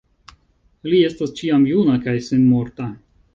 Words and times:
Li 0.93 1.01
estas 1.09 1.33
ĉiam 1.41 1.67
juna 1.73 1.99
kaj 2.07 2.17
senmorta. 2.29 2.89